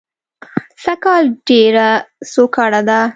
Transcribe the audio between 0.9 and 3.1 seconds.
کال ډېره سوکړه ده